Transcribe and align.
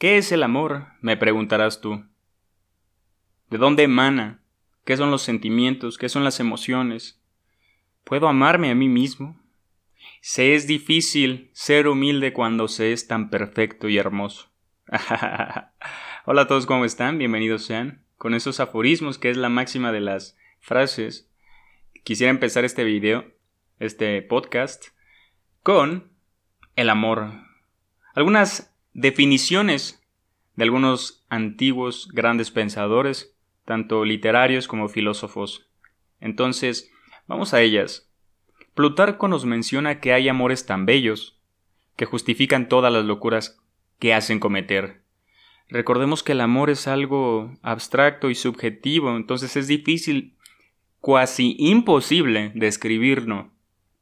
¿Qué 0.00 0.16
es 0.16 0.32
el 0.32 0.42
amor? 0.42 0.86
me 1.02 1.18
preguntarás 1.18 1.82
tú. 1.82 2.06
¿De 3.50 3.58
dónde 3.58 3.82
emana? 3.82 4.40
¿Qué 4.86 4.96
son 4.96 5.10
los 5.10 5.20
sentimientos? 5.20 5.98
¿Qué 5.98 6.08
son 6.08 6.24
las 6.24 6.40
emociones? 6.40 7.20
¿Puedo 8.04 8.26
amarme 8.26 8.70
a 8.70 8.74
mí 8.74 8.88
mismo? 8.88 9.38
Se 10.22 10.54
es 10.54 10.66
difícil 10.66 11.50
ser 11.52 11.86
humilde 11.86 12.32
cuando 12.32 12.66
se 12.66 12.94
es 12.94 13.08
tan 13.08 13.28
perfecto 13.28 13.90
y 13.90 13.98
hermoso. 13.98 14.48
Hola 16.24 16.42
a 16.42 16.46
todos, 16.46 16.64
¿cómo 16.64 16.86
están? 16.86 17.18
Bienvenidos 17.18 17.66
sean. 17.66 18.02
Con 18.16 18.32
esos 18.32 18.58
aforismos, 18.58 19.18
que 19.18 19.28
es 19.28 19.36
la 19.36 19.50
máxima 19.50 19.92
de 19.92 20.00
las 20.00 20.34
frases, 20.60 21.30
quisiera 22.04 22.30
empezar 22.30 22.64
este 22.64 22.84
video, 22.84 23.26
este 23.78 24.22
podcast, 24.22 24.82
con 25.62 26.10
el 26.74 26.88
amor. 26.88 27.32
Algunas 28.14 28.69
definiciones 28.92 30.02
de 30.56 30.64
algunos 30.64 31.24
antiguos 31.28 32.08
grandes 32.12 32.50
pensadores, 32.50 33.36
tanto 33.64 34.04
literarios 34.04 34.68
como 34.68 34.88
filósofos. 34.88 35.68
Entonces, 36.20 36.90
vamos 37.26 37.54
a 37.54 37.60
ellas. 37.60 38.10
Plutarco 38.74 39.28
nos 39.28 39.44
menciona 39.44 40.00
que 40.00 40.12
hay 40.12 40.28
amores 40.28 40.66
tan 40.66 40.86
bellos, 40.86 41.40
que 41.96 42.06
justifican 42.06 42.68
todas 42.68 42.92
las 42.92 43.04
locuras 43.04 43.60
que 43.98 44.14
hacen 44.14 44.40
cometer. 44.40 45.02
Recordemos 45.68 46.22
que 46.22 46.32
el 46.32 46.40
amor 46.40 46.70
es 46.70 46.88
algo 46.88 47.56
abstracto 47.62 48.30
y 48.30 48.34
subjetivo, 48.34 49.16
entonces 49.16 49.56
es 49.56 49.68
difícil, 49.68 50.34
cuasi 51.00 51.56
imposible, 51.58 52.52
describirlo 52.54 53.52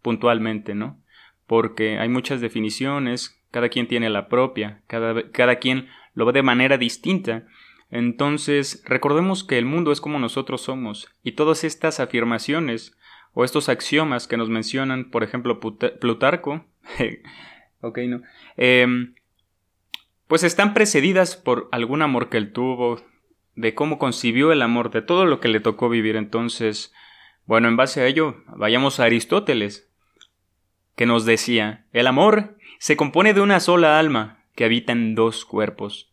puntualmente, 0.01 0.75
¿no? 0.75 1.03
Porque 1.47 1.99
hay 1.99 2.09
muchas 2.09 2.41
definiciones, 2.41 3.38
cada 3.51 3.69
quien 3.69 3.89
tiene 3.89 4.11
la 4.11 4.29
propia, 4.29 4.83
cada, 4.87 5.31
cada 5.31 5.57
quien 5.57 5.89
lo 6.15 6.27
ve 6.27 6.33
de 6.33 6.43
manera 6.43 6.79
distinta. 6.79 7.47
Entonces, 7.91 8.83
recordemos 8.85 9.45
que 9.45 9.59
el 9.59 9.65
mundo 9.65 9.93
es 9.93 10.01
como 10.01 10.19
nosotros 10.19 10.63
somos, 10.63 11.09
y 11.23 11.33
todas 11.33 11.65
estas 11.65 12.01
afirmaciones 12.01 12.99
o 13.33 13.45
estos 13.45 13.69
axiomas 13.69 14.27
que 14.27 14.37
nos 14.37 14.51
mencionan, 14.51 15.11
por 15.11 15.23
ejemplo, 15.23 15.61
Plutarco, 15.61 16.67
ok, 17.81 17.99
no, 18.09 18.23
em, 18.57 19.15
pues 20.27 20.43
están 20.45 20.75
precedidas 20.75 21.37
por 21.37 21.69
algún 21.73 22.03
amor 22.03 22.29
que 22.29 22.37
él 22.37 22.53
tuvo, 22.53 23.01
de 23.55 23.75
cómo 23.75 23.99
concibió 23.99 24.53
el 24.53 24.63
amor, 24.63 24.91
de 24.91 25.03
todo 25.03 25.25
lo 25.25 25.41
que 25.41 25.49
le 25.49 25.61
tocó 25.61 25.89
vivir. 25.89 26.17
Entonces, 26.17 26.93
bueno, 27.47 27.67
en 27.69 27.77
base 27.77 28.01
a 28.01 28.07
ello, 28.07 28.37
vayamos 28.57 29.01
a 29.01 29.05
Aristóteles, 29.05 29.91
que 30.95 31.07
nos 31.07 31.25
decía, 31.25 31.87
el 31.93 32.07
amor 32.07 32.58
se 32.79 32.97
compone 32.97 33.35
de 33.35 33.41
una 33.41 33.61
sola 33.61 33.99
alma 33.99 34.45
que 34.55 34.65
habita 34.65 34.93
en 34.93 35.15
dos 35.15 35.45
cuerpos, 35.45 36.13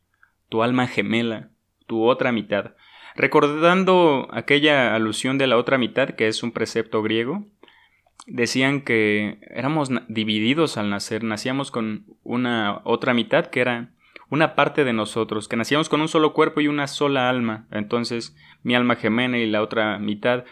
tu 0.50 0.64
alma 0.64 0.88
gemela, 0.88 1.50
tu 1.88 2.04
otra 2.04 2.32
mitad. 2.32 2.76
Recordando 3.16 4.28
aquella 4.32 4.94
alusión 4.94 5.38
de 5.38 5.48
la 5.48 5.58
otra 5.58 5.78
mitad, 5.78 6.10
que 6.10 6.28
es 6.28 6.44
un 6.44 6.52
precepto 6.52 7.02
griego, 7.02 7.46
decían 8.28 8.82
que 8.82 9.40
éramos 9.50 9.90
divididos 10.08 10.78
al 10.78 10.90
nacer, 10.90 11.24
nacíamos 11.24 11.72
con 11.72 12.06
una 12.24 12.82
otra 12.84 13.14
mitad 13.14 13.46
que 13.48 13.62
era 13.62 13.92
una 14.30 14.56
parte 14.56 14.84
de 14.84 14.94
nosotros, 14.94 15.48
que 15.48 15.56
nacíamos 15.56 15.88
con 15.88 16.02
un 16.02 16.08
solo 16.08 16.34
cuerpo 16.34 16.62
y 16.62 16.68
una 16.68 16.88
sola 16.88 17.30
alma. 17.30 17.68
Entonces, 17.72 18.36
mi 18.64 18.76
alma 18.76 18.96
gemena 18.96 19.38
y 19.38 19.46
la 19.46 19.62
otra 19.62 20.00
mitad. 20.00 20.46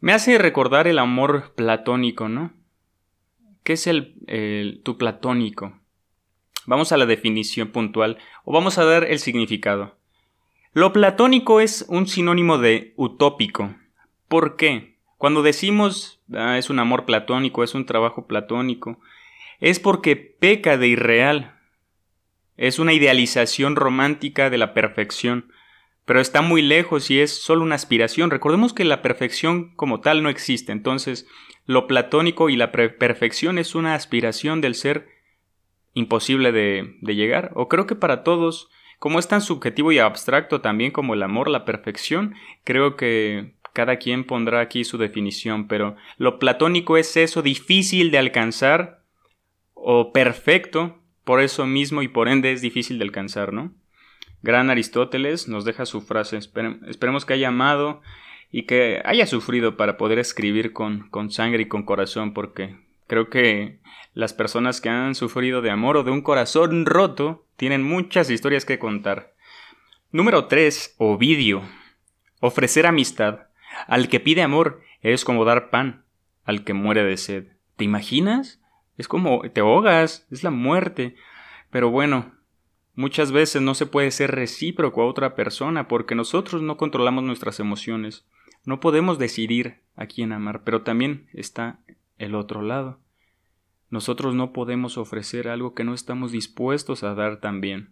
Me 0.00 0.12
hace 0.12 0.38
recordar 0.38 0.86
el 0.86 0.98
amor 0.98 1.54
platónico, 1.54 2.28
¿no? 2.28 2.52
¿Qué 3.70 3.74
es 3.74 3.86
el, 3.86 4.80
tu 4.82 4.98
platónico? 4.98 5.78
Vamos 6.66 6.90
a 6.90 6.96
la 6.96 7.06
definición 7.06 7.68
puntual 7.68 8.18
o 8.44 8.52
vamos 8.52 8.78
a 8.78 8.84
dar 8.84 9.04
el 9.04 9.20
significado. 9.20 9.96
Lo 10.72 10.92
platónico 10.92 11.60
es 11.60 11.86
un 11.88 12.08
sinónimo 12.08 12.58
de 12.58 12.94
utópico. 12.96 13.76
¿Por 14.26 14.56
qué? 14.56 14.96
Cuando 15.18 15.44
decimos 15.44 16.20
ah, 16.34 16.58
es 16.58 16.68
un 16.68 16.80
amor 16.80 17.04
platónico, 17.04 17.62
es 17.62 17.76
un 17.76 17.86
trabajo 17.86 18.26
platónico, 18.26 18.98
es 19.60 19.78
porque 19.78 20.16
peca 20.16 20.76
de 20.76 20.88
irreal, 20.88 21.54
es 22.56 22.80
una 22.80 22.92
idealización 22.92 23.76
romántica 23.76 24.50
de 24.50 24.58
la 24.58 24.74
perfección, 24.74 25.52
pero 26.04 26.20
está 26.20 26.42
muy 26.42 26.60
lejos 26.60 27.08
y 27.12 27.20
es 27.20 27.40
solo 27.40 27.62
una 27.62 27.76
aspiración. 27.76 28.32
Recordemos 28.32 28.72
que 28.72 28.82
la 28.82 29.00
perfección 29.00 29.76
como 29.76 30.00
tal 30.00 30.24
no 30.24 30.28
existe, 30.28 30.72
entonces 30.72 31.28
lo 31.70 31.86
platónico 31.86 32.50
y 32.50 32.56
la 32.56 32.72
perfección 32.72 33.56
es 33.56 33.76
una 33.76 33.94
aspiración 33.94 34.60
del 34.60 34.74
ser 34.74 35.06
imposible 35.94 36.50
de, 36.50 36.96
llegar. 37.02 37.52
O 37.54 37.68
creo 37.68 37.86
que 37.86 37.94
para 37.94 38.24
todos, 38.24 38.68
como 38.98 39.20
es 39.20 39.28
tan 39.28 39.40
subjetivo 39.40 39.92
y 39.92 40.00
abstracto 40.00 40.60
también 40.60 40.90
como 40.90 41.14
el 41.14 41.22
amor, 41.22 41.48
la 41.48 41.64
perfección, 41.64 42.34
creo 42.64 42.96
que 42.96 43.54
cada 43.72 43.98
quien 43.98 44.24
pondrá 44.24 44.58
aquí 44.58 44.82
su 44.82 44.98
definición, 44.98 45.68
pero 45.68 45.94
lo 46.18 46.40
platónico 46.40 46.96
es 46.96 47.16
eso 47.16 47.40
difícil 47.40 48.10
de 48.10 48.18
alcanzar 48.18 49.04
o 49.72 50.12
perfecto 50.12 50.98
por 51.22 51.40
eso 51.40 51.66
mismo 51.66 52.02
y 52.02 52.08
por 52.08 52.28
ende 52.28 52.50
es 52.50 52.62
difícil 52.62 52.98
de 52.98 53.04
alcanzar, 53.04 53.52
¿no? 53.52 53.72
Gran 54.42 54.70
Aristóteles 54.70 55.46
nos 55.46 55.64
deja 55.64 55.86
su 55.86 56.00
frase, 56.00 56.36
esperemos 56.36 57.24
que 57.24 57.34
haya 57.34 57.46
amado 57.46 58.02
y 58.50 58.64
que 58.64 59.00
haya 59.04 59.26
sufrido 59.26 59.76
para 59.76 59.96
poder 59.96 60.18
escribir 60.18 60.72
con, 60.72 61.08
con 61.10 61.30
sangre 61.30 61.62
y 61.62 61.68
con 61.68 61.84
corazón, 61.84 62.34
porque 62.34 62.76
creo 63.06 63.30
que 63.30 63.80
las 64.12 64.32
personas 64.32 64.80
que 64.80 64.88
han 64.88 65.14
sufrido 65.14 65.62
de 65.62 65.70
amor 65.70 65.96
o 65.96 66.02
de 66.02 66.10
un 66.10 66.22
corazón 66.22 66.86
roto 66.86 67.46
tienen 67.56 67.82
muchas 67.82 68.30
historias 68.30 68.64
que 68.64 68.78
contar. 68.78 69.34
Número 70.12 70.46
3. 70.46 70.96
Ovidio. 70.98 71.62
Ofrecer 72.40 72.86
amistad. 72.86 73.46
Al 73.86 74.08
que 74.08 74.18
pide 74.18 74.42
amor 74.42 74.82
es 75.02 75.24
como 75.24 75.44
dar 75.44 75.70
pan 75.70 76.04
al 76.44 76.64
que 76.64 76.74
muere 76.74 77.04
de 77.04 77.16
sed. 77.16 77.46
¿Te 77.76 77.84
imaginas? 77.84 78.60
Es 78.96 79.08
como 79.08 79.42
te 79.50 79.60
ahogas, 79.60 80.26
es 80.30 80.42
la 80.42 80.50
muerte. 80.50 81.14
Pero 81.70 81.90
bueno, 81.90 82.34
muchas 82.94 83.30
veces 83.30 83.62
no 83.62 83.74
se 83.74 83.86
puede 83.86 84.10
ser 84.10 84.32
recíproco 84.32 85.02
a 85.02 85.06
otra 85.06 85.34
persona 85.34 85.86
porque 85.86 86.14
nosotros 86.14 86.62
no 86.62 86.76
controlamos 86.76 87.22
nuestras 87.22 87.60
emociones. 87.60 88.26
No 88.64 88.80
podemos 88.80 89.18
decidir 89.18 89.80
a 89.96 90.06
quién 90.06 90.32
amar, 90.32 90.62
pero 90.64 90.82
también 90.82 91.28
está 91.32 91.80
el 92.18 92.34
otro 92.34 92.62
lado. 92.62 93.00
Nosotros 93.88 94.34
no 94.34 94.52
podemos 94.52 94.98
ofrecer 94.98 95.48
algo 95.48 95.74
que 95.74 95.84
no 95.84 95.94
estamos 95.94 96.32
dispuestos 96.32 97.02
a 97.02 97.14
dar 97.14 97.40
también. 97.40 97.90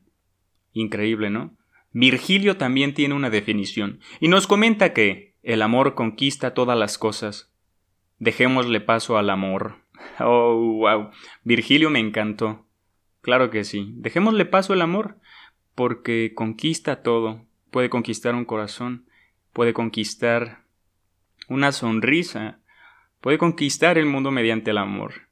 Increíble, 0.72 1.30
¿no? 1.30 1.56
Virgilio 1.92 2.56
también 2.56 2.94
tiene 2.94 3.14
una 3.14 3.30
definición 3.30 4.00
y 4.20 4.28
nos 4.28 4.46
comenta 4.46 4.92
que 4.92 5.34
el 5.42 5.62
amor 5.62 5.94
conquista 5.94 6.54
todas 6.54 6.78
las 6.78 6.98
cosas. 6.98 7.52
Dejémosle 8.18 8.80
paso 8.80 9.18
al 9.18 9.30
amor. 9.30 9.76
Oh, 10.20 10.54
wow. 10.78 11.10
Virgilio 11.42 11.90
me 11.90 11.98
encantó. 11.98 12.66
Claro 13.20 13.50
que 13.50 13.64
sí. 13.64 13.92
Dejémosle 13.96 14.44
paso 14.46 14.72
al 14.72 14.82
amor, 14.82 15.18
porque 15.74 16.32
conquista 16.34 17.02
todo. 17.02 17.44
Puede 17.70 17.90
conquistar 17.90 18.34
un 18.34 18.44
corazón, 18.44 19.07
puede 19.52 19.72
conquistar 19.72 20.64
una 21.48 21.72
sonrisa, 21.72 22.60
puede 23.20 23.38
conquistar 23.38 23.98
el 23.98 24.06
mundo 24.06 24.30
mediante 24.30 24.70
el 24.70 24.78
amor. 24.78 25.28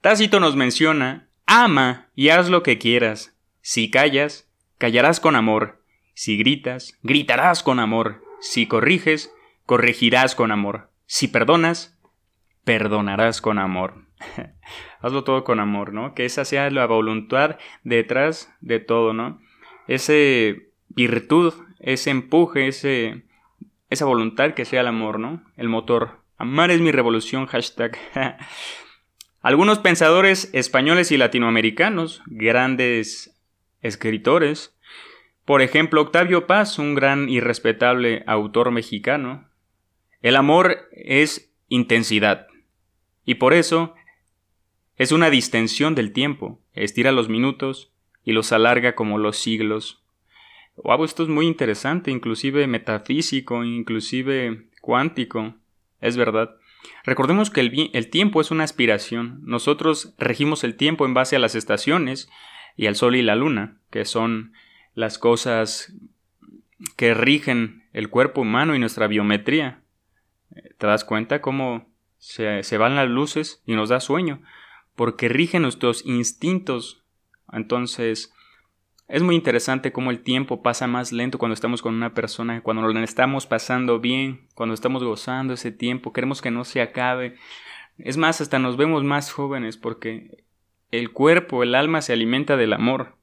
Tácito 0.00 0.40
nos 0.40 0.56
menciona, 0.56 1.28
ama 1.46 2.10
y 2.14 2.28
haz 2.28 2.48
lo 2.48 2.62
que 2.62 2.78
quieras. 2.78 3.36
Si 3.60 3.90
callas, 3.90 4.48
callarás 4.78 5.20
con 5.20 5.36
amor. 5.36 5.82
Si 6.14 6.36
gritas, 6.36 6.98
gritarás 7.02 7.62
con 7.62 7.80
amor. 7.80 8.22
Si 8.40 8.66
corriges, 8.66 9.32
corregirás 9.66 10.34
con 10.34 10.52
amor. 10.52 10.90
Si 11.06 11.28
perdonas, 11.28 11.98
perdonarás 12.64 13.40
con 13.40 13.58
amor. 13.58 14.06
Hazlo 15.00 15.24
todo 15.24 15.44
con 15.44 15.60
amor, 15.60 15.92
¿no? 15.92 16.14
Que 16.14 16.24
esa 16.24 16.44
sea 16.44 16.70
la 16.70 16.86
voluntad 16.86 17.56
detrás 17.82 18.52
de 18.60 18.80
todo, 18.80 19.12
¿no? 19.12 19.40
Ese 19.86 20.70
virtud, 20.88 21.54
ese 21.78 22.10
empuje, 22.10 22.68
ese, 22.68 23.24
esa 23.90 24.04
voluntad 24.04 24.54
que 24.54 24.64
sea 24.64 24.80
el 24.82 24.86
amor, 24.86 25.18
¿no? 25.18 25.42
El 25.56 25.68
motor. 25.68 26.20
Amar 26.36 26.70
es 26.70 26.80
mi 26.80 26.92
revolución, 26.92 27.46
hashtag. 27.46 27.96
Algunos 29.40 29.78
pensadores 29.78 30.50
españoles 30.52 31.10
y 31.12 31.16
latinoamericanos, 31.16 32.22
grandes 32.26 33.34
escritores, 33.80 34.76
por 35.48 35.62
ejemplo, 35.62 36.02
Octavio 36.02 36.46
Paz, 36.46 36.78
un 36.78 36.94
gran 36.94 37.30
y 37.30 37.40
respetable 37.40 38.22
autor 38.26 38.70
mexicano, 38.70 39.48
el 40.20 40.36
amor 40.36 40.90
es 40.92 41.54
intensidad. 41.68 42.48
Y 43.24 43.36
por 43.36 43.54
eso 43.54 43.94
es 44.96 45.10
una 45.10 45.30
distensión 45.30 45.94
del 45.94 46.12
tiempo, 46.12 46.60
estira 46.74 47.12
los 47.12 47.30
minutos 47.30 47.92
y 48.24 48.32
los 48.32 48.52
alarga 48.52 48.94
como 48.94 49.16
los 49.16 49.38
siglos. 49.38 50.02
Wow, 50.84 51.04
esto 51.04 51.22
es 51.24 51.28
muy 51.28 51.46
interesante, 51.46 52.10
inclusive 52.10 52.66
metafísico, 52.66 53.64
inclusive 53.64 54.68
cuántico. 54.80 55.54
Es 56.00 56.16
verdad. 56.16 56.56
Recordemos 57.04 57.50
que 57.50 57.60
el, 57.60 58.10
tiempo 58.10 58.40
es 58.40 58.50
una 58.50 58.64
aspiración. 58.64 59.40
Nosotros 59.42 60.14
regimos 60.18 60.62
el 60.64 60.76
tiempo 60.76 61.04
en 61.04 61.14
base 61.14 61.36
a 61.36 61.40
las 61.40 61.54
estaciones 61.54 62.30
y 62.76 62.86
al 62.86 62.94
sol 62.94 63.16
y 63.16 63.22
la 63.22 63.34
luna. 63.34 63.78
que 63.90 64.04
son 64.04 64.52
las 64.94 65.18
cosas 65.18 65.94
que 66.96 67.14
rigen 67.14 67.84
el 67.92 68.08
cuerpo 68.08 68.42
humano 68.42 68.74
y 68.74 68.78
nuestra 68.78 69.06
biometría. 69.06 69.82
¿Te 70.78 70.86
das 70.86 71.04
cuenta 71.04 71.40
cómo 71.40 71.88
se, 72.18 72.62
se 72.62 72.78
van 72.78 72.96
las 72.96 73.08
luces 73.08 73.62
y 73.66 73.74
nos 73.74 73.88
da 73.88 74.00
sueño? 74.00 74.42
Porque 74.94 75.28
rigen 75.28 75.62
nuestros 75.62 76.04
instintos. 76.04 77.02
Entonces, 77.52 78.32
es 79.08 79.22
muy 79.22 79.34
interesante 79.34 79.90
cómo 79.90 80.10
el 80.10 80.20
tiempo 80.20 80.62
pasa 80.62 80.86
más 80.86 81.12
lento 81.12 81.38
cuando 81.38 81.54
estamos 81.54 81.80
con 81.80 81.94
una 81.94 82.12
persona, 82.12 82.60
cuando 82.60 82.82
lo 82.82 83.00
estamos 83.00 83.46
pasando 83.46 84.00
bien, 84.00 84.46
cuando 84.54 84.74
estamos 84.74 85.02
gozando 85.02 85.54
ese 85.54 85.72
tiempo, 85.72 86.12
queremos 86.12 86.42
que 86.42 86.50
no 86.50 86.64
se 86.64 86.82
acabe. 86.82 87.36
Es 87.96 88.18
más, 88.18 88.42
hasta 88.42 88.58
nos 88.58 88.76
vemos 88.76 89.04
más 89.04 89.32
jóvenes 89.32 89.78
porque 89.78 90.44
el 90.90 91.10
cuerpo, 91.10 91.62
el 91.62 91.74
alma 91.74 92.02
se 92.02 92.12
alimenta 92.12 92.58
del 92.58 92.74
amor. 92.74 93.16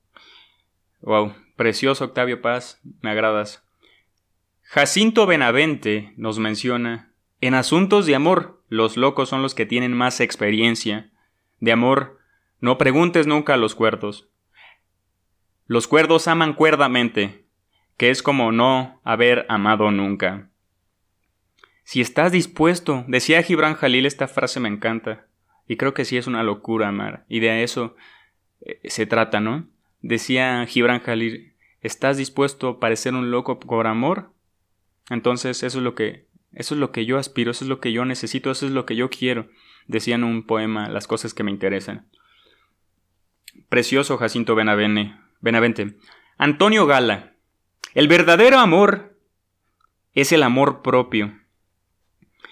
Wow, 1.02 1.34
precioso 1.56 2.06
Octavio 2.06 2.42
Paz, 2.42 2.82
me 3.02 3.12
agradas. 3.12 3.64
Jacinto 4.64 5.28
Benavente 5.28 6.14
nos 6.18 6.40
menciona, 6.40 7.12
en 7.42 7.54
asuntos 7.54 8.08
de 8.08 8.16
amor, 8.16 8.64
los 8.70 8.98
locos 8.98 9.30
son 9.30 9.44
los 9.44 9.54
que 9.54 9.68
tienen 9.68 9.94
más 9.94 10.20
experiencia. 10.20 11.12
De 11.60 11.72
amor, 11.72 12.18
no 12.60 12.80
preguntes 12.80 13.28
nunca 13.28 13.54
a 13.54 13.58
los 13.58 13.76
cuerdos. 13.76 14.30
Los 15.68 15.88
cuerdos 15.88 16.28
aman 16.28 16.54
cuerdamente, 16.54 17.46
que 17.98 18.12
es 18.12 18.22
como 18.22 18.52
no 18.52 19.02
haber 19.04 19.46
amado 19.50 19.90
nunca. 19.90 20.50
Si 21.84 22.02
estás 22.02 22.32
dispuesto, 22.32 23.04
decía 23.08 23.42
Gibran 23.42 23.76
Jalil, 23.76 24.06
esta 24.06 24.28
frase 24.28 24.60
me 24.60 24.70
encanta, 24.70 25.28
y 25.68 25.78
creo 25.78 25.94
que 25.94 26.06
sí 26.06 26.18
es 26.18 26.28
una 26.28 26.44
locura 26.44 26.88
amar, 26.88 27.26
y 27.30 27.40
de 27.40 27.64
eso 27.64 27.96
eh, 28.62 28.80
se 28.86 29.06
trata, 29.06 29.40
¿no? 29.40 29.68
Decía 30.02 30.66
Gibran 30.68 31.00
Jalil, 31.00 31.54
¿estás 31.82 32.18
dispuesto 32.18 32.70
a 32.70 32.80
parecer 32.80 33.14
un 33.14 33.32
loco 33.32 33.60
por 33.60 33.88
amor? 33.88 34.34
Entonces 35.10 35.64
eso 35.64 35.80
es 35.80 35.84
lo 35.84 35.96
que 35.96 36.26
eso 36.54 36.74
es 36.74 36.80
lo 36.80 36.92
que 36.92 37.06
yo 37.06 37.18
aspiro, 37.18 37.52
eso 37.52 37.66
es 37.66 37.70
lo 37.70 37.80
que 37.80 37.92
yo 37.92 38.06
necesito, 38.06 38.50
eso 38.50 38.66
es 38.66 38.72
lo 38.72 38.86
que 38.86 38.96
yo 38.96 39.10
quiero, 39.10 39.50
decía 39.88 40.16
en 40.16 40.24
un 40.24 40.46
poema 40.46 40.90
las 40.90 41.06
cosas 41.06 41.34
que 41.34 41.44
me 41.44 41.52
interesan. 41.52 42.08
Precioso 43.68 44.18
Jacinto 44.18 44.56
Benavene, 44.56 45.18
Benavente. 45.46 45.94
Antonio 46.40 46.88
Gala. 46.88 47.36
El 47.94 48.08
verdadero 48.08 48.58
amor 48.58 49.16
es 50.14 50.32
el 50.32 50.42
amor 50.42 50.82
propio. 50.82 51.40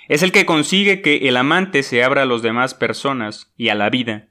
Es 0.08 0.22
el 0.22 0.32
que 0.32 0.46
consigue 0.46 1.02
que 1.02 1.28
el 1.28 1.38
amante 1.38 1.82
se 1.82 2.04
abra 2.04 2.22
a 2.22 2.26
las 2.28 2.44
demás 2.44 2.76
personas 2.76 3.52
y 3.58 3.70
a 3.70 3.76
la 3.76 3.90
vida. 3.90 4.28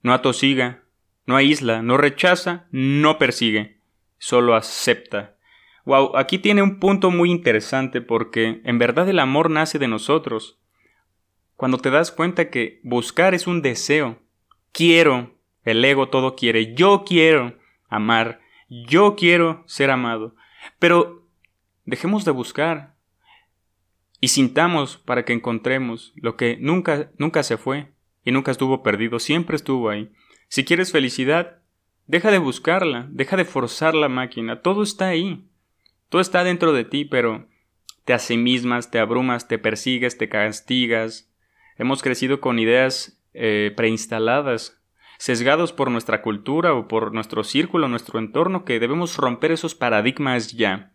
No 0.00 0.14
atosiga, 0.14 0.84
no 1.26 1.36
aísla, 1.36 1.82
no 1.82 1.98
rechaza, 1.98 2.68
no 2.70 3.18
persigue, 3.18 3.82
solo 4.16 4.54
acepta. 4.54 5.36
Wow, 5.84 6.16
aquí 6.16 6.38
tiene 6.38 6.62
un 6.62 6.80
punto 6.80 7.10
muy 7.10 7.30
interesante 7.30 8.00
porque 8.00 8.62
en 8.64 8.78
verdad 8.78 9.10
el 9.10 9.18
amor 9.18 9.50
nace 9.50 9.78
de 9.78 9.88
nosotros. 9.88 10.58
Cuando 11.54 11.76
te 11.76 11.90
das 11.90 12.10
cuenta 12.12 12.48
que 12.48 12.80
buscar 12.82 13.34
es 13.34 13.46
un 13.46 13.60
deseo. 13.60 14.22
Quiero, 14.72 15.36
el 15.64 15.84
ego 15.84 16.08
todo 16.08 16.34
quiere, 16.34 16.74
yo 16.74 17.04
quiero, 17.06 17.59
amar, 17.90 18.40
yo 18.68 19.16
quiero 19.16 19.64
ser 19.66 19.90
amado. 19.90 20.34
Pero 20.78 21.28
dejemos 21.84 22.24
de 22.24 22.30
buscar 22.30 22.96
y 24.20 24.28
sintamos 24.28 24.96
para 24.96 25.24
que 25.24 25.32
encontremos 25.32 26.12
lo 26.16 26.36
que 26.36 26.56
nunca, 26.60 27.10
nunca 27.18 27.42
se 27.42 27.56
fue 27.56 27.92
y 28.24 28.32
nunca 28.32 28.50
estuvo 28.50 28.82
perdido, 28.82 29.18
siempre 29.18 29.56
estuvo 29.56 29.90
ahí. 29.90 30.10
Si 30.48 30.64
quieres 30.64 30.92
felicidad, 30.92 31.58
deja 32.06 32.30
de 32.30 32.38
buscarla, 32.38 33.06
deja 33.10 33.36
de 33.36 33.44
forzar 33.44 33.94
la 33.94 34.08
máquina, 34.08 34.62
todo 34.62 34.82
está 34.82 35.08
ahí. 35.08 35.46
Todo 36.08 36.20
está 36.20 36.42
dentro 36.42 36.72
de 36.72 36.84
ti, 36.84 37.04
pero 37.04 37.46
te 38.04 38.12
asimismas, 38.12 38.90
te 38.90 38.98
abrumas, 38.98 39.46
te 39.46 39.58
persigues, 39.58 40.18
te 40.18 40.28
castigas. 40.28 41.32
Hemos 41.78 42.02
crecido 42.02 42.40
con 42.40 42.58
ideas 42.58 43.22
eh, 43.32 43.72
preinstaladas 43.76 44.79
sesgados 45.20 45.74
por 45.74 45.90
nuestra 45.90 46.22
cultura 46.22 46.72
o 46.72 46.88
por 46.88 47.12
nuestro 47.12 47.44
círculo, 47.44 47.88
nuestro 47.88 48.18
entorno, 48.18 48.64
que 48.64 48.80
debemos 48.80 49.18
romper 49.18 49.52
esos 49.52 49.74
paradigmas 49.74 50.54
ya. 50.54 50.92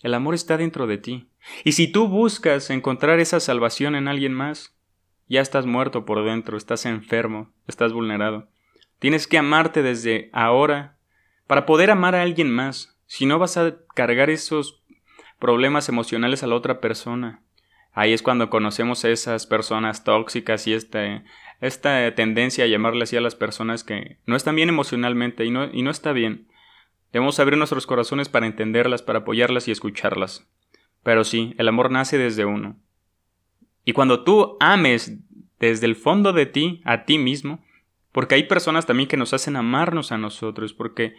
El 0.00 0.14
amor 0.14 0.34
está 0.34 0.56
dentro 0.56 0.88
de 0.88 0.98
ti. 0.98 1.28
Y 1.62 1.70
si 1.70 1.86
tú 1.86 2.08
buscas 2.08 2.68
encontrar 2.70 3.20
esa 3.20 3.38
salvación 3.38 3.94
en 3.94 4.08
alguien 4.08 4.34
más, 4.34 4.76
ya 5.28 5.40
estás 5.40 5.66
muerto 5.66 6.04
por 6.04 6.24
dentro, 6.24 6.56
estás 6.56 6.84
enfermo, 6.84 7.52
estás 7.68 7.92
vulnerado. 7.92 8.48
Tienes 8.98 9.28
que 9.28 9.38
amarte 9.38 9.84
desde 9.84 10.30
ahora 10.32 10.96
para 11.46 11.64
poder 11.64 11.92
amar 11.92 12.16
a 12.16 12.22
alguien 12.22 12.50
más. 12.50 12.98
Si 13.06 13.24
no 13.24 13.38
vas 13.38 13.56
a 13.56 13.76
cargar 13.94 14.30
esos 14.30 14.82
problemas 15.38 15.88
emocionales 15.88 16.42
a 16.42 16.48
la 16.48 16.56
otra 16.56 16.80
persona. 16.80 17.40
Ahí 17.92 18.12
es 18.12 18.22
cuando 18.22 18.50
conocemos 18.50 19.04
a 19.04 19.10
esas 19.10 19.46
personas 19.46 20.02
tóxicas 20.02 20.66
y 20.66 20.74
este 20.74 21.22
esta 21.60 22.14
tendencia 22.14 22.64
a 22.64 22.68
llamarle 22.68 23.04
así 23.04 23.16
a 23.16 23.20
las 23.20 23.34
personas 23.34 23.84
que 23.84 24.18
no 24.26 24.36
están 24.36 24.56
bien 24.56 24.68
emocionalmente 24.68 25.44
y 25.44 25.50
no, 25.50 25.70
y 25.72 25.82
no 25.82 25.90
está 25.90 26.12
bien. 26.12 26.48
Debemos 27.12 27.38
abrir 27.40 27.58
nuestros 27.58 27.86
corazones 27.86 28.28
para 28.28 28.46
entenderlas, 28.46 29.02
para 29.02 29.20
apoyarlas 29.20 29.68
y 29.68 29.72
escucharlas. 29.72 30.48
Pero 31.02 31.24
sí, 31.24 31.54
el 31.58 31.68
amor 31.68 31.90
nace 31.90 32.18
desde 32.18 32.44
uno. 32.44 32.76
Y 33.84 33.92
cuando 33.92 34.22
tú 34.24 34.56
ames 34.60 35.18
desde 35.58 35.86
el 35.86 35.96
fondo 35.96 36.32
de 36.32 36.46
ti, 36.46 36.80
a 36.84 37.04
ti 37.04 37.18
mismo, 37.18 37.64
porque 38.12 38.34
hay 38.34 38.44
personas 38.44 38.86
también 38.86 39.08
que 39.08 39.16
nos 39.16 39.34
hacen 39.34 39.56
amarnos 39.56 40.12
a 40.12 40.18
nosotros, 40.18 40.72
porque 40.72 41.14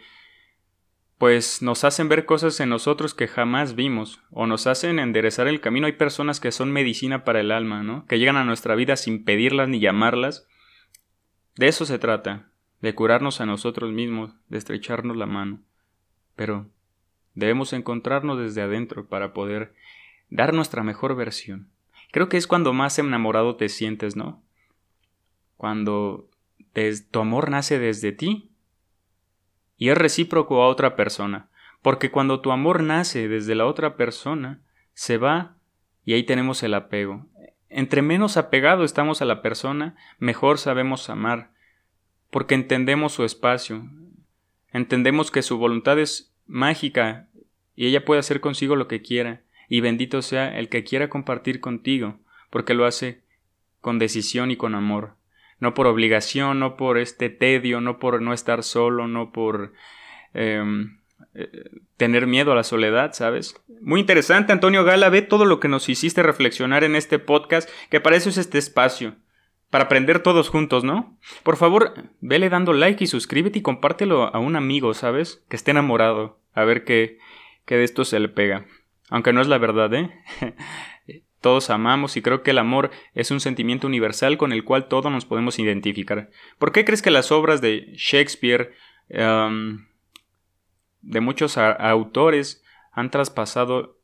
pues 1.22 1.62
nos 1.62 1.84
hacen 1.84 2.08
ver 2.08 2.26
cosas 2.26 2.58
en 2.58 2.68
nosotros 2.68 3.14
que 3.14 3.28
jamás 3.28 3.76
vimos, 3.76 4.20
o 4.32 4.48
nos 4.48 4.66
hacen 4.66 4.98
enderezar 4.98 5.46
el 5.46 5.60
camino. 5.60 5.86
Hay 5.86 5.92
personas 5.92 6.40
que 6.40 6.50
son 6.50 6.72
medicina 6.72 7.22
para 7.22 7.38
el 7.38 7.52
alma, 7.52 7.84
¿no? 7.84 8.06
Que 8.06 8.18
llegan 8.18 8.36
a 8.36 8.44
nuestra 8.44 8.74
vida 8.74 8.96
sin 8.96 9.22
pedirlas 9.22 9.68
ni 9.68 9.78
llamarlas. 9.78 10.48
De 11.54 11.68
eso 11.68 11.84
se 11.84 12.00
trata, 12.00 12.50
de 12.80 12.96
curarnos 12.96 13.40
a 13.40 13.46
nosotros 13.46 13.92
mismos, 13.92 14.34
de 14.48 14.58
estrecharnos 14.58 15.16
la 15.16 15.26
mano. 15.26 15.60
Pero 16.34 16.66
debemos 17.34 17.72
encontrarnos 17.72 18.40
desde 18.40 18.62
adentro 18.62 19.06
para 19.06 19.32
poder 19.32 19.76
dar 20.28 20.52
nuestra 20.52 20.82
mejor 20.82 21.14
versión. 21.14 21.68
Creo 22.10 22.28
que 22.28 22.36
es 22.36 22.48
cuando 22.48 22.72
más 22.72 22.98
enamorado 22.98 23.54
te 23.54 23.68
sientes, 23.68 24.16
¿no? 24.16 24.42
Cuando 25.56 26.28
tu 27.12 27.20
amor 27.20 27.48
nace 27.48 27.78
desde 27.78 28.10
ti 28.10 28.51
y 29.82 29.88
es 29.90 29.98
recíproco 29.98 30.62
a 30.62 30.68
otra 30.68 30.94
persona, 30.94 31.48
porque 31.82 32.12
cuando 32.12 32.40
tu 32.40 32.52
amor 32.52 32.84
nace 32.84 33.26
desde 33.26 33.56
la 33.56 33.66
otra 33.66 33.96
persona, 33.96 34.60
se 34.94 35.18
va 35.18 35.56
y 36.04 36.12
ahí 36.12 36.22
tenemos 36.22 36.62
el 36.62 36.74
apego. 36.74 37.26
Entre 37.68 38.00
menos 38.00 38.36
apegado 38.36 38.84
estamos 38.84 39.22
a 39.22 39.24
la 39.24 39.42
persona, 39.42 39.96
mejor 40.20 40.58
sabemos 40.58 41.10
amar, 41.10 41.50
porque 42.30 42.54
entendemos 42.54 43.12
su 43.12 43.24
espacio, 43.24 43.84
entendemos 44.72 45.32
que 45.32 45.42
su 45.42 45.58
voluntad 45.58 45.98
es 45.98 46.32
mágica 46.46 47.26
y 47.74 47.88
ella 47.88 48.04
puede 48.04 48.20
hacer 48.20 48.40
consigo 48.40 48.76
lo 48.76 48.86
que 48.86 49.02
quiera, 49.02 49.42
y 49.68 49.80
bendito 49.80 50.22
sea 50.22 50.56
el 50.56 50.68
que 50.68 50.84
quiera 50.84 51.08
compartir 51.08 51.58
contigo, 51.58 52.20
porque 52.50 52.74
lo 52.74 52.86
hace 52.86 53.24
con 53.80 53.98
decisión 53.98 54.52
y 54.52 54.56
con 54.56 54.76
amor 54.76 55.16
no 55.62 55.74
por 55.74 55.86
obligación, 55.86 56.58
no 56.58 56.76
por 56.76 56.98
este 56.98 57.30
tedio, 57.30 57.80
no 57.80 58.00
por 58.00 58.20
no 58.20 58.32
estar 58.32 58.64
solo, 58.64 59.06
no 59.06 59.30
por 59.30 59.72
em, 60.34 60.98
eh, 61.34 61.70
tener 61.96 62.26
miedo 62.26 62.50
a 62.50 62.56
la 62.56 62.64
soledad, 62.64 63.12
¿sabes? 63.12 63.54
Muy 63.80 64.00
interesante, 64.00 64.52
Antonio 64.52 64.82
Gala, 64.82 65.08
ve 65.08 65.22
todo 65.22 65.44
lo 65.44 65.60
que 65.60 65.68
nos 65.68 65.88
hiciste 65.88 66.24
reflexionar 66.24 66.82
en 66.82 66.96
este 66.96 67.20
podcast, 67.20 67.70
que 67.90 68.00
para 68.00 68.16
eso 68.16 68.28
es 68.28 68.38
este 68.38 68.58
espacio, 68.58 69.14
para 69.70 69.84
aprender 69.84 70.18
todos 70.18 70.48
juntos, 70.48 70.82
¿no? 70.82 71.16
Por 71.44 71.56
favor, 71.56 71.94
vele 72.20 72.48
dando 72.48 72.72
like 72.72 73.04
y 73.04 73.06
suscríbete 73.06 73.60
y 73.60 73.62
compártelo 73.62 74.34
a 74.34 74.40
un 74.40 74.56
amigo, 74.56 74.94
¿sabes? 74.94 75.44
Que 75.48 75.54
esté 75.54 75.70
enamorado, 75.70 76.40
a 76.54 76.64
ver 76.64 76.82
qué, 76.82 77.18
qué 77.66 77.76
de 77.76 77.84
esto 77.84 78.04
se 78.04 78.18
le 78.18 78.28
pega. 78.28 78.66
Aunque 79.10 79.32
no 79.32 79.40
es 79.40 79.46
la 79.46 79.58
verdad, 79.58 79.94
¿eh? 79.94 80.10
Todos 81.42 81.68
amamos 81.70 82.16
y 82.16 82.22
creo 82.22 82.42
que 82.42 82.52
el 82.52 82.58
amor 82.58 82.90
es 83.14 83.30
un 83.30 83.40
sentimiento 83.40 83.86
universal 83.86 84.38
con 84.38 84.52
el 84.52 84.64
cual 84.64 84.86
todos 84.86 85.12
nos 85.12 85.26
podemos 85.26 85.58
identificar. 85.58 86.30
¿Por 86.58 86.72
qué 86.72 86.84
crees 86.84 87.02
que 87.02 87.10
las 87.10 87.30
obras 87.32 87.60
de 87.60 87.92
Shakespeare, 87.96 88.72
em, 89.10 89.86
de 91.02 91.20
muchos 91.20 91.58
autores, 91.58 92.64
han 92.92 93.10
traspasado 93.10 93.98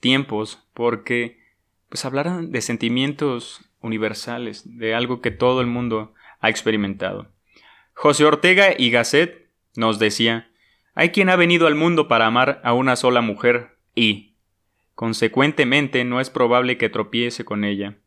tiempos? 0.00 0.64
Porque 0.72 1.44
pues 1.88 2.04
hablaron 2.04 2.52
de 2.52 2.60
sentimientos 2.60 3.68
universales, 3.80 4.78
de 4.78 4.94
algo 4.94 5.20
que 5.20 5.32
todo 5.32 5.60
el 5.60 5.66
mundo 5.66 6.14
ha 6.40 6.50
experimentado. 6.50 7.32
José 7.94 8.24
Ortega 8.24 8.74
y 8.76 8.90
Gasset 8.90 9.48
nos 9.74 9.98
decía, 9.98 10.50
hay 10.94 11.10
quien 11.10 11.30
ha 11.30 11.36
venido 11.36 11.66
al 11.66 11.74
mundo 11.74 12.06
para 12.06 12.26
amar 12.26 12.60
a 12.62 12.74
una 12.74 12.94
sola 12.94 13.22
mujer 13.22 13.76
y, 13.94 14.35
Consecuentemente, 14.96 16.04
no 16.06 16.20
es 16.20 16.30
probable 16.30 16.78
que 16.78 16.88
tropiece 16.88 17.44
con 17.44 17.64
ella. 17.64 17.98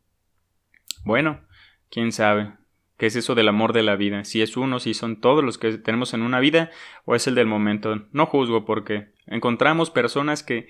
Bueno, 1.04 1.40
quién 1.88 2.10
sabe. 2.10 2.52
¿Qué 2.98 3.06
es 3.06 3.14
eso 3.14 3.36
del 3.36 3.46
amor 3.46 3.72
de 3.72 3.84
la 3.84 3.94
vida? 3.94 4.24
Si 4.24 4.42
es 4.42 4.56
uno, 4.56 4.80
si 4.80 4.92
son 4.92 5.20
todos 5.20 5.44
los 5.44 5.56
que 5.56 5.78
tenemos 5.78 6.14
en 6.14 6.22
una 6.22 6.40
vida 6.40 6.70
o 7.04 7.14
es 7.14 7.28
el 7.28 7.36
del 7.36 7.46
momento. 7.46 8.08
No 8.10 8.26
juzgo 8.26 8.64
porque 8.64 9.12
encontramos 9.26 9.88
personas 9.88 10.42
que 10.42 10.66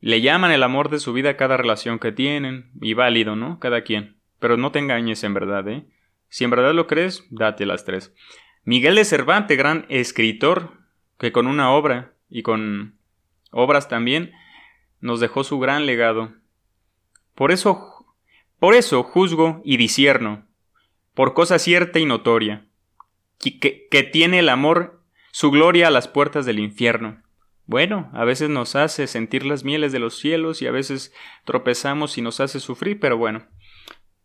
le 0.00 0.20
llaman 0.20 0.50
el 0.50 0.64
amor 0.64 0.90
de 0.90 0.98
su 0.98 1.12
vida 1.12 1.30
a 1.30 1.36
cada 1.36 1.56
relación 1.56 2.00
que 2.00 2.10
tienen 2.10 2.72
y 2.82 2.94
válido, 2.94 3.36
¿no? 3.36 3.60
Cada 3.60 3.82
quien. 3.82 4.16
Pero 4.40 4.56
no 4.56 4.72
te 4.72 4.80
engañes 4.80 5.22
en 5.22 5.32
verdad, 5.32 5.66
¿eh? 5.68 5.86
Si 6.28 6.42
en 6.42 6.50
verdad 6.50 6.74
lo 6.74 6.88
crees, 6.88 7.24
date 7.30 7.66
las 7.66 7.84
tres. 7.84 8.12
Miguel 8.64 8.96
de 8.96 9.04
Cervantes, 9.04 9.56
gran 9.56 9.86
escritor, 9.90 10.72
que 11.18 11.30
con 11.30 11.46
una 11.46 11.70
obra 11.70 12.14
y 12.28 12.42
con 12.42 12.98
obras 13.52 13.88
también 13.88 14.32
nos 15.00 15.20
dejó 15.20 15.44
su 15.44 15.58
gran 15.58 15.86
legado. 15.86 16.32
Por 17.34 17.52
eso, 17.52 18.06
por 18.58 18.74
eso 18.74 19.02
juzgo 19.02 19.60
y 19.64 19.76
disierno 19.76 20.46
por 21.16 21.32
cosa 21.32 21.58
cierta 21.58 21.98
y 21.98 22.04
notoria, 22.04 22.66
que, 23.38 23.88
que, 23.88 24.02
tiene 24.02 24.40
el 24.40 24.50
amor 24.50 25.02
su 25.32 25.50
gloria 25.50 25.88
a 25.88 25.90
las 25.90 26.08
puertas 26.08 26.44
del 26.44 26.58
infierno. 26.58 27.22
Bueno, 27.64 28.10
a 28.12 28.26
veces 28.26 28.50
nos 28.50 28.76
hace 28.76 29.06
sentir 29.06 29.46
las 29.46 29.64
mieles 29.64 29.92
de 29.92 29.98
los 29.98 30.18
cielos 30.18 30.60
y 30.60 30.66
a 30.66 30.70
veces 30.70 31.14
tropezamos 31.46 32.18
y 32.18 32.20
nos 32.20 32.40
hace 32.40 32.60
sufrir, 32.60 33.00
pero 33.00 33.16
bueno. 33.16 33.46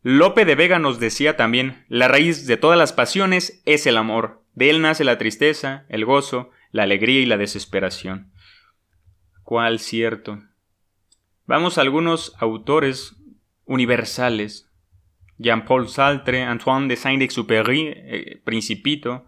Lope 0.04 0.44
de 0.44 0.56
Vega 0.56 0.80
nos 0.80 1.00
decía 1.00 1.38
también, 1.38 1.86
la 1.88 2.10
raíz 2.10 2.46
de 2.46 2.58
todas 2.58 2.78
las 2.78 2.92
pasiones 2.92 3.63
es 3.66 3.88
el 3.88 3.96
amor. 3.96 4.44
De 4.54 4.70
él 4.70 4.82
nace 4.82 5.06
la 5.06 5.18
tristeza, 5.18 5.86
el 5.88 6.04
gozo, 6.04 6.50
la 6.72 6.84
alegría 6.84 7.22
y 7.22 7.25
la 7.25 7.38
desesperación. 7.38 8.34
¿Cuál 9.44 9.80
cierto? 9.80 10.44
Vamos 11.51 11.77
a 11.77 11.81
algunos 11.81 12.34
autores 12.39 13.17
universales 13.65 14.72
Jean-Paul 15.38 15.89
Sartre, 15.89 16.43
Antoine 16.43 16.88
de 16.88 16.96
Saint-Exupéry, 16.96 17.91
eh, 17.93 18.41
Principito, 18.46 19.25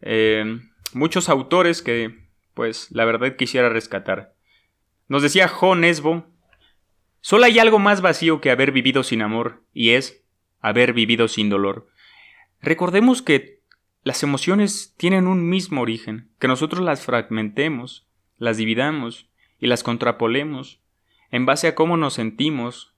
eh, 0.00 0.60
muchos 0.92 1.28
autores 1.28 1.82
que, 1.82 2.28
pues, 2.54 2.92
la 2.92 3.04
verdad 3.04 3.34
quisiera 3.34 3.68
rescatar. 3.68 4.32
Nos 5.08 5.22
decía 5.22 5.48
Jo 5.48 5.74
Nesbo, 5.74 6.24
solo 7.20 7.46
hay 7.46 7.58
algo 7.58 7.80
más 7.80 8.00
vacío 8.00 8.40
que 8.40 8.52
haber 8.52 8.70
vivido 8.70 9.02
sin 9.02 9.20
amor, 9.20 9.64
y 9.72 9.90
es 9.90 10.24
haber 10.60 10.92
vivido 10.92 11.26
sin 11.26 11.50
dolor. 11.50 11.88
Recordemos 12.62 13.22
que 13.22 13.58
las 14.04 14.22
emociones 14.22 14.94
tienen 14.96 15.26
un 15.26 15.48
mismo 15.48 15.80
origen, 15.80 16.30
que 16.38 16.46
nosotros 16.46 16.84
las 16.84 17.04
fragmentemos, 17.04 18.06
las 18.38 18.56
dividamos 18.56 19.28
y 19.58 19.66
las 19.66 19.82
contrapolemos 19.82 20.80
en 21.30 21.46
base 21.46 21.68
a 21.68 21.74
cómo 21.74 21.96
nos 21.96 22.14
sentimos, 22.14 22.94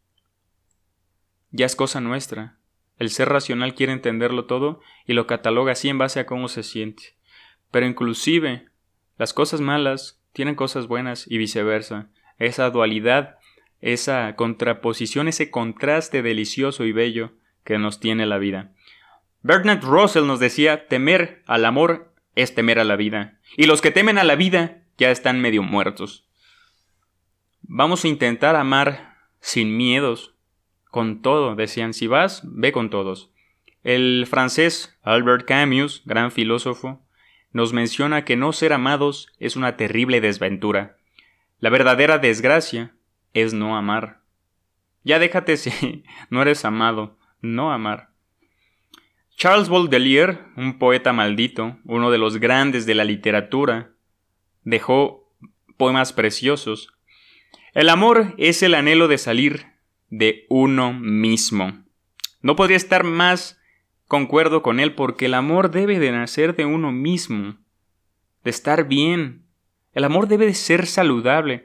ya 1.51 1.67
es 1.67 1.77
cosa 1.77 2.01
nuestra. 2.01 2.57
El 2.99 3.11
ser 3.11 3.29
racional 3.29 3.75
quiere 3.75 3.93
entenderlo 3.93 4.47
todo 4.47 4.81
y 5.07 5.13
lo 5.13 5.27
cataloga 5.27 5.73
así 5.73 5.89
en 5.89 5.99
base 5.99 6.21
a 6.21 6.27
cómo 6.27 6.49
se 6.49 6.63
siente. 6.63 7.17
Pero 7.71 7.87
inclusive 7.87 8.69
las 9.19 9.33
cosas 9.35 9.61
malas 9.61 10.21
tienen 10.33 10.55
cosas 10.55 10.87
buenas 10.87 11.31
y 11.31 11.39
viceversa. 11.39 12.09
Esa 12.39 12.71
dualidad, 12.71 13.39
esa 13.81 14.35
contraposición, 14.37 15.29
ese 15.29 15.51
contraste 15.51 16.23
delicioso 16.23 16.85
y 16.85 16.93
bello 16.93 17.33
que 17.65 17.79
nos 17.79 18.01
tiene 18.01 18.27
la 18.27 18.39
vida. 18.39 18.73
Bernard 19.43 19.83
Russell 19.83 20.27
nos 20.27 20.41
decía, 20.41 20.87
temer 20.87 21.43
al 21.47 21.65
amor 21.65 22.13
es 22.35 22.55
temer 22.55 22.79
a 22.79 22.85
la 22.85 22.97
vida. 22.97 23.39
Y 23.57 23.67
los 23.67 23.83
que 23.83 23.91
temen 23.91 24.19
a 24.19 24.25
la 24.25 24.37
vida 24.37 24.83
ya 24.97 25.11
están 25.11 25.41
medio 25.41 25.63
muertos. 25.63 26.29
Vamos 27.75 28.05
a 28.05 28.09
intentar 28.09 28.55
amar 28.55 29.17
sin 29.41 29.79
miedos, 29.79 30.35
con 30.91 31.23
todo, 31.23 31.55
decían, 31.55 31.95
si 31.95 32.07
vas, 32.07 32.43
ve 32.45 32.71
con 32.71 32.91
todos. 32.91 33.33
El 33.83 34.27
francés 34.29 34.99
Albert 35.01 35.47
Camus, 35.47 36.03
gran 36.05 36.31
filósofo, 36.33 37.01
nos 37.51 37.73
menciona 37.73 38.27
que 38.27 38.37
no 38.37 38.53
ser 38.53 38.75
amados 38.75 39.33
es 39.39 39.57
una 39.57 39.79
terrible 39.79 40.21
desventura. 40.21 40.99
La 41.61 41.71
verdadera 41.71 42.19
desgracia 42.19 42.95
es 43.33 43.55
no 43.55 43.75
amar. 43.75 44.21
Ya 45.03 45.19
déjate 45.19 45.57
si 45.57 46.05
no 46.29 46.43
eres 46.43 46.67
amado, 46.67 47.17
no 47.41 47.73
amar. 47.73 48.11
Charles 49.35 49.71
Baudelaire, 49.71 50.41
un 50.59 50.79
poeta 50.79 51.15
maldito, 51.15 51.79
uno 51.87 52.11
de 52.11 52.19
los 52.19 52.37
grandes 52.37 52.85
de 52.85 52.97
la 52.97 53.05
literatura, 53.05 53.93
dejó 54.63 55.33
poemas 55.79 56.13
preciosos. 56.13 56.92
El 57.73 57.89
amor 57.89 58.35
es 58.37 58.63
el 58.63 58.75
anhelo 58.75 59.09
de 59.09 59.17
salir 59.17 59.67
de 60.11 60.45
uno 60.51 60.93
mismo. 60.93 61.85
No 62.43 62.55
podría 62.55 62.77
estar 62.77 63.03
más 63.03 63.59
concuerdo 64.07 64.63
con 64.63 64.79
él 64.79 64.95
porque 64.95 65.25
el 65.27 65.35
amor 65.35 65.71
debe 65.71 65.99
de 65.99 66.13
nacer 66.13 66.55
de 66.55 66.67
uno 66.67 66.93
mismo, 66.93 67.57
de 68.45 68.51
estar 68.51 68.87
bien. 68.89 69.47
El 69.95 70.05
amor 70.05 70.29
debe 70.29 70.45
de 70.45 70.55
ser 70.55 70.87
saludable, 70.87 71.65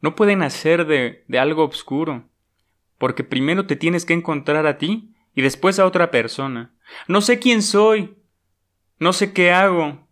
no 0.00 0.14
puede 0.14 0.36
nacer 0.36 0.86
de, 0.86 1.24
de 1.26 1.38
algo 1.40 1.64
oscuro, 1.64 2.28
porque 2.96 3.24
primero 3.24 3.66
te 3.66 3.74
tienes 3.74 4.04
que 4.04 4.14
encontrar 4.14 4.66
a 4.66 4.78
ti 4.78 5.16
y 5.34 5.42
después 5.42 5.80
a 5.80 5.86
otra 5.86 6.12
persona. 6.12 6.72
No 7.08 7.20
sé 7.20 7.40
quién 7.40 7.62
soy, 7.62 8.14
no 9.00 9.12
sé 9.12 9.32
qué 9.32 9.50
hago, 9.50 10.06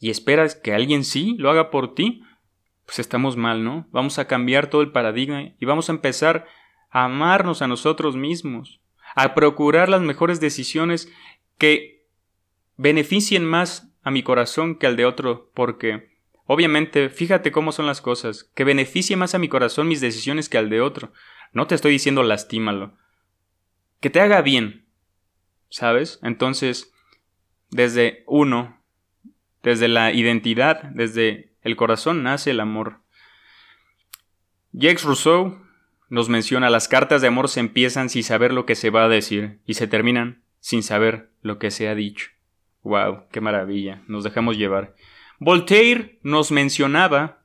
y 0.00 0.10
esperas 0.10 0.56
que 0.56 0.74
alguien 0.74 1.04
sí 1.04 1.36
lo 1.38 1.48
haga 1.48 1.70
por 1.70 1.94
ti, 1.94 2.24
pues 2.88 3.00
estamos 3.00 3.36
mal, 3.36 3.64
¿no? 3.64 3.86
Vamos 3.90 4.18
a 4.18 4.26
cambiar 4.26 4.70
todo 4.70 4.80
el 4.80 4.92
paradigma 4.92 5.52
y 5.58 5.66
vamos 5.66 5.90
a 5.90 5.92
empezar 5.92 6.46
a 6.88 7.04
amarnos 7.04 7.60
a 7.60 7.68
nosotros 7.68 8.16
mismos, 8.16 8.80
a 9.14 9.34
procurar 9.34 9.90
las 9.90 10.00
mejores 10.00 10.40
decisiones 10.40 11.12
que 11.58 12.06
beneficien 12.78 13.44
más 13.44 13.92
a 14.02 14.10
mi 14.10 14.22
corazón 14.22 14.76
que 14.76 14.86
al 14.86 14.96
de 14.96 15.04
otro, 15.04 15.50
porque 15.52 16.16
obviamente, 16.46 17.10
fíjate 17.10 17.52
cómo 17.52 17.72
son 17.72 17.84
las 17.84 18.00
cosas, 18.00 18.44
que 18.54 18.64
beneficie 18.64 19.18
más 19.18 19.34
a 19.34 19.38
mi 19.38 19.50
corazón 19.50 19.86
mis 19.86 20.00
decisiones 20.00 20.48
que 20.48 20.56
al 20.56 20.70
de 20.70 20.80
otro. 20.80 21.12
No 21.52 21.66
te 21.66 21.74
estoy 21.74 21.92
diciendo 21.92 22.22
lastímalo. 22.22 22.96
Que 24.00 24.08
te 24.08 24.22
haga 24.22 24.40
bien. 24.40 24.86
¿Sabes? 25.68 26.20
Entonces, 26.22 26.90
desde 27.68 28.24
uno, 28.26 28.80
desde 29.62 29.88
la 29.88 30.10
identidad, 30.10 30.84
desde 30.84 31.47
el 31.62 31.76
corazón 31.76 32.22
nace 32.22 32.50
el 32.50 32.60
amor. 32.60 33.00
Jacques 34.72 35.04
Rousseau 35.04 35.60
nos 36.08 36.28
menciona 36.28 36.70
las 36.70 36.88
cartas 36.88 37.20
de 37.20 37.28
amor 37.28 37.48
se 37.48 37.60
empiezan 37.60 38.08
sin 38.08 38.22
saber 38.22 38.52
lo 38.52 38.66
que 38.66 38.74
se 38.74 38.90
va 38.90 39.04
a 39.04 39.08
decir 39.08 39.60
y 39.66 39.74
se 39.74 39.86
terminan 39.86 40.42
sin 40.60 40.82
saber 40.82 41.30
lo 41.42 41.58
que 41.58 41.70
se 41.70 41.88
ha 41.88 41.94
dicho. 41.94 42.28
Wow, 42.82 43.24
qué 43.30 43.40
maravilla, 43.40 44.02
nos 44.06 44.24
dejamos 44.24 44.56
llevar. 44.56 44.94
Voltaire 45.38 46.18
nos 46.22 46.50
mencionaba 46.50 47.38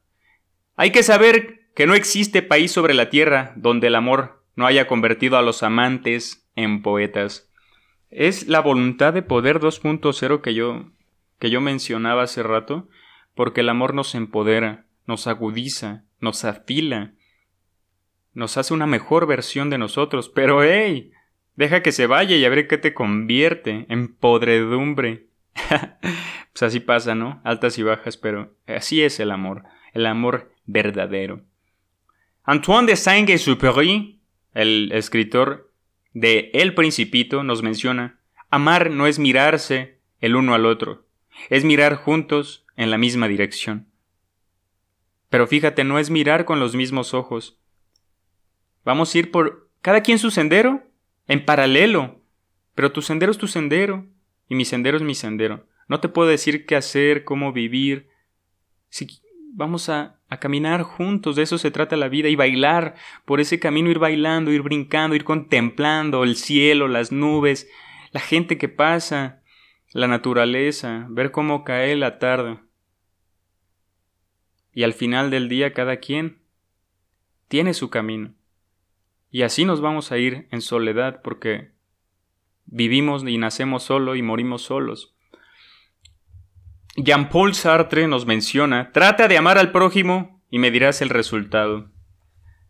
hay 0.75 0.91
que 0.91 1.03
saber 1.03 1.67
que 1.75 1.85
no 1.85 1.93
existe 1.93 2.41
país 2.41 2.71
sobre 2.71 2.93
la 2.93 3.09
tierra 3.09 3.53
donde 3.55 3.87
el 3.87 3.95
amor 3.95 4.43
no 4.55 4.65
haya 4.65 4.87
convertido 4.87 5.37
a 5.37 5.41
los 5.41 5.63
amantes 5.63 6.49
en 6.55 6.81
poetas. 6.81 7.51
Es 8.09 8.47
la 8.47 8.59
voluntad 8.59 9.13
de 9.13 9.21
poder 9.21 9.59
2.0 9.59 10.41
que 10.41 10.53
yo 10.53 10.85
que 11.39 11.49
yo 11.49 11.59
mencionaba 11.59 12.23
hace 12.23 12.41
rato, 12.41 12.87
porque 13.35 13.61
el 13.61 13.69
amor 13.69 13.93
nos 13.93 14.15
empodera, 14.15 14.85
nos 15.05 15.27
agudiza, 15.27 16.03
nos 16.19 16.45
afila, 16.45 17.13
nos 18.33 18.57
hace 18.57 18.73
una 18.73 18.87
mejor 18.87 19.27
versión 19.27 19.69
de 19.69 19.77
nosotros, 19.77 20.29
pero 20.29 20.63
hey, 20.63 21.11
deja 21.55 21.83
que 21.83 21.91
se 21.91 22.07
vaya 22.07 22.35
y 22.35 22.45
a 22.45 22.49
ver 22.49 22.67
qué 22.67 22.77
te 22.77 22.93
convierte 22.93 23.85
en 23.89 24.15
podredumbre. 24.15 25.27
pues 25.61 26.63
así 26.63 26.79
pasa, 26.79 27.15
¿no? 27.15 27.41
Altas 27.43 27.77
y 27.77 27.83
bajas, 27.83 28.17
pero 28.17 28.55
así 28.67 29.03
es 29.03 29.19
el 29.19 29.31
amor, 29.31 29.63
el 29.93 30.05
amor 30.05 30.51
verdadero. 30.65 31.41
Antoine 32.43 32.87
de 32.87 32.95
Saint-Exupéry, 32.95 34.19
el 34.53 34.91
escritor 34.93 35.71
de 36.13 36.51
El 36.53 36.73
Principito, 36.73 37.43
nos 37.43 37.63
menciona, 37.63 38.19
amar 38.49 38.91
no 38.91 39.07
es 39.07 39.17
mirarse 39.19 39.99
el 40.19 40.35
uno 40.35 40.53
al 40.53 40.65
otro, 40.65 41.05
es 41.49 41.63
mirar 41.63 41.95
juntos 41.95 42.62
en 42.75 42.91
la 42.91 42.97
misma 42.97 43.27
dirección. 43.27 43.87
Pero 45.29 45.47
fíjate, 45.47 45.83
no 45.83 45.99
es 45.99 46.09
mirar 46.09 46.45
con 46.45 46.59
los 46.59 46.75
mismos 46.75 47.13
ojos, 47.13 47.59
Vamos 48.85 49.13
a 49.13 49.17
ir 49.17 49.31
por 49.31 49.69
cada 49.81 50.01
quien 50.01 50.19
su 50.19 50.29
sendero, 50.31 50.83
en 51.27 51.45
paralelo. 51.45 52.21
Pero 52.75 52.91
tu 52.91 53.01
sendero 53.01 53.31
es 53.31 53.37
tu 53.37 53.47
sendero 53.47 54.07
y 54.49 54.55
mi 54.55 54.65
sendero 54.65 54.97
es 54.97 55.03
mi 55.03 55.15
sendero. 55.15 55.67
No 55.87 55.99
te 55.99 56.09
puedo 56.09 56.29
decir 56.29 56.65
qué 56.65 56.75
hacer, 56.75 57.23
cómo 57.23 57.53
vivir. 57.53 58.09
Si 58.89 59.07
vamos 59.53 59.89
a, 59.89 60.19
a 60.27 60.39
caminar 60.39 60.81
juntos, 60.83 61.35
de 61.35 61.43
eso 61.43 61.57
se 61.57 61.71
trata 61.71 61.95
la 61.95 62.09
vida 62.09 62.29
y 62.29 62.35
bailar 62.35 62.95
por 63.25 63.39
ese 63.39 63.59
camino, 63.59 63.89
ir 63.89 63.99
bailando, 63.99 64.51
ir 64.51 64.61
brincando, 64.61 65.15
ir 65.15 65.23
contemplando 65.23 66.23
el 66.23 66.35
cielo, 66.35 66.87
las 66.87 67.11
nubes, 67.11 67.69
la 68.11 68.19
gente 68.19 68.57
que 68.57 68.69
pasa, 68.69 69.42
la 69.93 70.07
naturaleza, 70.07 71.07
ver 71.09 71.31
cómo 71.31 71.63
cae 71.63 71.95
la 71.95 72.19
tarde. 72.19 72.59
Y 74.73 74.83
al 74.83 74.93
final 74.93 75.29
del 75.29 75.49
día 75.49 75.73
cada 75.73 75.97
quien 75.97 76.41
tiene 77.47 77.73
su 77.73 77.89
camino. 77.89 78.33
Y 79.31 79.43
así 79.43 79.65
nos 79.65 79.81
vamos 79.81 80.11
a 80.11 80.17
ir 80.17 80.47
en 80.51 80.61
soledad 80.61 81.21
porque 81.23 81.73
Vivimos 82.65 83.23
y 83.27 83.37
nacemos 83.37 83.83
solo 83.83 84.15
y 84.15 84.21
morimos 84.21 84.63
solos. 84.63 85.13
Jean-Paul 86.95 87.53
Sartre 87.55 88.07
nos 88.07 88.25
menciona, 88.25 88.91
trata 88.91 89.27
de 89.27 89.37
amar 89.37 89.57
al 89.57 89.71
prójimo 89.71 90.41
y 90.49 90.59
me 90.59 90.71
dirás 90.71 91.01
el 91.01 91.09
resultado. 91.09 91.91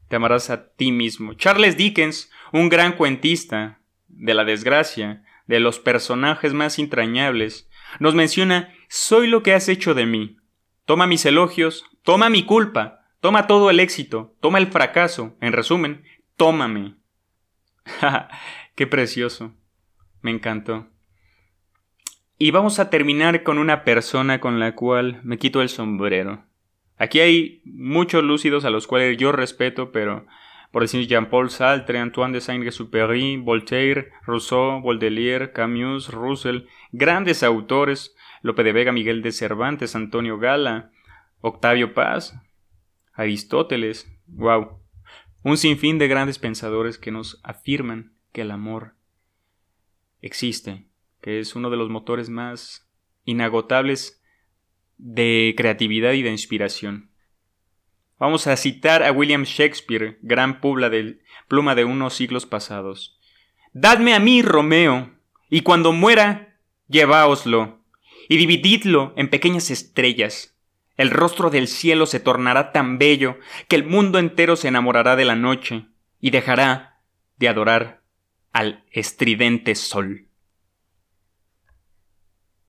Te 0.07 0.15
amarás 0.15 0.49
a 0.49 0.73
ti 0.73 0.91
mismo. 0.91 1.33
Charles 1.33 1.77
Dickens, 1.77 2.31
un 2.51 2.69
gran 2.69 2.93
cuentista 2.97 3.79
de 4.07 4.33
la 4.33 4.45
desgracia, 4.45 5.23
de 5.45 5.59
los 5.59 5.79
personajes 5.79 6.53
más 6.53 6.79
entrañables, 6.79 7.69
nos 7.99 8.15
menciona, 8.15 8.73
soy 8.89 9.27
lo 9.27 9.43
que 9.43 9.53
has 9.53 9.69
hecho 9.69 9.93
de 9.93 10.05
mí. 10.05 10.37
Toma 10.85 11.07
mis 11.07 11.25
elogios, 11.25 11.85
toma 12.03 12.29
mi 12.29 12.45
culpa, 12.45 13.05
toma 13.19 13.47
todo 13.47 13.69
el 13.69 13.79
éxito, 13.79 14.35
toma 14.41 14.57
el 14.57 14.67
fracaso, 14.67 15.35
en 15.41 15.53
resumen, 15.53 16.03
tómame. 16.35 16.95
¡Qué 18.75 18.87
precioso! 18.87 19.53
Me 20.21 20.31
encantó. 20.31 20.87
Y 22.37 22.51
vamos 22.51 22.79
a 22.79 22.89
terminar 22.89 23.43
con 23.43 23.57
una 23.57 23.83
persona 23.83 24.39
con 24.39 24.59
la 24.59 24.75
cual 24.75 25.21
me 25.23 25.37
quito 25.37 25.61
el 25.61 25.69
sombrero. 25.69 26.45
Aquí 26.97 27.19
hay 27.19 27.61
muchos 27.65 28.23
lúcidos 28.23 28.65
a 28.65 28.69
los 28.69 28.87
cuales 28.87 29.17
yo 29.17 29.31
respeto, 29.31 29.91
pero 29.91 30.25
por 30.73 30.81
decir 30.81 31.07
Jean-Paul 31.07 31.51
Sartre, 31.51 31.99
Antoine 31.99 32.33
de 32.33 32.41
Saint-Exupéry, 32.41 33.37
Voltaire, 33.37 34.11
Rousseau, 34.25 34.81
Baudelaire, 34.81 35.51
Camus, 35.51 36.09
Russell, 36.09 36.65
grandes 36.91 37.43
autores, 37.43 38.15
Lope 38.41 38.63
de 38.63 38.73
Vega, 38.73 38.91
Miguel 38.91 39.21
de 39.21 39.31
Cervantes, 39.31 39.95
Antonio 39.95 40.39
Gala, 40.39 40.89
Octavio 41.41 41.93
Paz, 41.93 42.35
Aristóteles, 43.13 44.11
wow, 44.25 44.79
un 45.43 45.57
sinfín 45.57 45.99
de 45.99 46.07
grandes 46.07 46.39
pensadores 46.39 46.97
que 46.97 47.11
nos 47.11 47.39
afirman 47.43 48.17
que 48.31 48.41
el 48.41 48.49
amor 48.49 48.95
existe, 50.21 50.87
que 51.21 51.37
es 51.39 51.55
uno 51.55 51.69
de 51.69 51.77
los 51.77 51.91
motores 51.91 52.31
más 52.31 52.89
inagotables 53.25 54.23
de 54.97 55.53
creatividad 55.55 56.13
y 56.13 56.23
de 56.23 56.31
inspiración. 56.31 57.12
Vamos 58.23 58.47
a 58.47 58.55
citar 58.55 59.03
a 59.03 59.11
William 59.11 59.43
Shakespeare, 59.43 60.17
gran 60.21 60.61
del, 60.61 61.19
pluma 61.49 61.75
de 61.75 61.83
unos 61.83 62.13
siglos 62.13 62.45
pasados. 62.45 63.19
Dadme 63.73 64.13
a 64.13 64.19
mí, 64.19 64.41
Romeo, 64.41 65.11
y 65.49 65.59
cuando 65.59 65.91
muera, 65.91 66.55
lleváoslo, 66.87 67.81
y 68.29 68.37
divididlo 68.37 69.13
en 69.17 69.29
pequeñas 69.29 69.69
estrellas. 69.71 70.55
El 70.95 71.09
rostro 71.09 71.49
del 71.49 71.67
cielo 71.67 72.05
se 72.05 72.21
tornará 72.21 72.71
tan 72.71 72.97
bello 72.97 73.39
que 73.67 73.75
el 73.75 73.83
mundo 73.83 74.19
entero 74.19 74.55
se 74.55 74.69
enamorará 74.69 75.17
de 75.17 75.25
la 75.25 75.35
noche 75.35 75.87
y 76.21 76.29
dejará 76.29 77.01
de 77.35 77.49
adorar 77.49 78.03
al 78.53 78.85
estridente 78.91 79.75
sol. 79.75 80.29